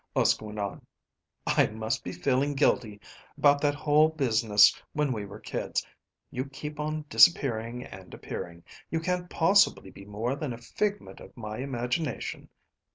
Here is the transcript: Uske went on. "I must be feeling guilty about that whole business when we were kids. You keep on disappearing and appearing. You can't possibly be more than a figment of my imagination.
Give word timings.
Uske 0.15 0.41
went 0.41 0.57
on. 0.57 0.83
"I 1.45 1.67
must 1.67 2.03
be 2.03 2.11
feeling 2.11 2.55
guilty 2.55 2.99
about 3.37 3.61
that 3.61 3.75
whole 3.75 4.09
business 4.09 4.75
when 4.93 5.11
we 5.13 5.25
were 5.25 5.39
kids. 5.39 5.85
You 6.31 6.45
keep 6.45 6.79
on 6.79 7.05
disappearing 7.07 7.83
and 7.83 8.11
appearing. 8.11 8.63
You 8.89 8.99
can't 8.99 9.29
possibly 9.29 9.91
be 9.91 10.03
more 10.05 10.35
than 10.35 10.53
a 10.53 10.57
figment 10.57 11.19
of 11.19 11.37
my 11.37 11.59
imagination. 11.59 12.49